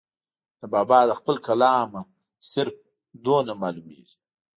[0.59, 2.01] د بابا د خپل کلام نه
[2.51, 2.75] صرف
[3.25, 4.17] دومره معلوميږي